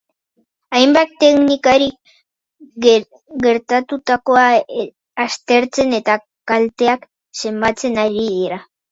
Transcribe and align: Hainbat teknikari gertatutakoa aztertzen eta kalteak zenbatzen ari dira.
Hainbat 0.75 1.11
teknikari 1.23 1.89
gertatutakoa 3.43 4.45
aztertzen 5.25 5.93
eta 5.97 6.15
kalteak 6.53 7.05
zenbatzen 7.43 8.01
ari 8.05 8.25
dira. 8.33 8.59